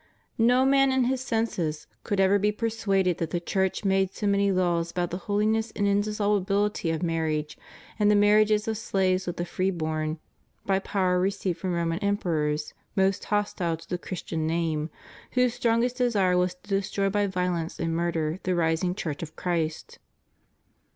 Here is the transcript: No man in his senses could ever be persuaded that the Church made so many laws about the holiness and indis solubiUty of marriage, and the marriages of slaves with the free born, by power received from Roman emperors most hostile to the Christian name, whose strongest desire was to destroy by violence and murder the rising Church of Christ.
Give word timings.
No 0.39 0.65
man 0.65 0.91
in 0.91 1.03
his 1.03 1.21
senses 1.21 1.85
could 2.03 2.19
ever 2.19 2.39
be 2.39 2.51
persuaded 2.51 3.19
that 3.19 3.29
the 3.29 3.39
Church 3.39 3.85
made 3.85 4.15
so 4.15 4.25
many 4.25 4.51
laws 4.51 4.89
about 4.89 5.11
the 5.11 5.17
holiness 5.29 5.71
and 5.75 5.85
indis 5.85 6.17
solubiUty 6.19 6.91
of 6.91 7.03
marriage, 7.03 7.55
and 7.99 8.09
the 8.09 8.15
marriages 8.15 8.67
of 8.67 8.79
slaves 8.79 9.27
with 9.27 9.37
the 9.37 9.45
free 9.45 9.69
born, 9.69 10.17
by 10.65 10.79
power 10.79 11.19
received 11.19 11.59
from 11.59 11.73
Roman 11.73 11.99
emperors 11.99 12.73
most 12.95 13.25
hostile 13.25 13.77
to 13.77 13.87
the 13.87 13.99
Christian 13.99 14.47
name, 14.47 14.89
whose 15.33 15.53
strongest 15.53 15.97
desire 15.97 16.35
was 16.35 16.55
to 16.55 16.67
destroy 16.67 17.07
by 17.11 17.27
violence 17.27 17.79
and 17.79 17.95
murder 17.95 18.39
the 18.41 18.55
rising 18.55 18.95
Church 18.95 19.21
of 19.21 19.35
Christ. 19.35 19.99